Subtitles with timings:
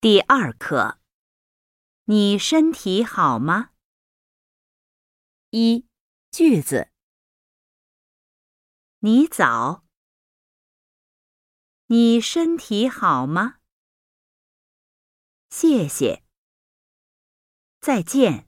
[0.00, 1.00] 第二课。
[2.04, 3.70] 你身体好吗？
[5.50, 5.88] 一
[6.30, 6.92] 句子。
[9.00, 9.84] 你早。
[11.86, 13.58] 你身体好吗？
[15.50, 16.22] 谢谢。
[17.80, 18.47] 再见。